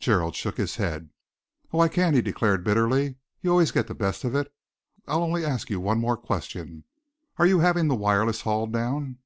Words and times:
Gerald 0.00 0.34
shook 0.34 0.56
his 0.56 0.76
head. 0.76 1.10
"Oh, 1.70 1.80
I 1.80 1.88
can't!" 1.88 2.16
he 2.16 2.22
declared 2.22 2.64
bitterly. 2.64 3.16
"You 3.42 3.50
always 3.50 3.72
get 3.72 3.86
the 3.88 3.94
best 3.94 4.24
of 4.24 4.34
it. 4.34 4.50
I'll 5.06 5.22
only 5.22 5.44
ask 5.44 5.68
you 5.68 5.80
one 5.80 5.98
more 5.98 6.16
question. 6.16 6.84
Are 7.36 7.44
you 7.46 7.58
having 7.58 7.88
the 7.88 7.94
wireless 7.94 8.40
hauled 8.40 8.72
down?" 8.72 9.18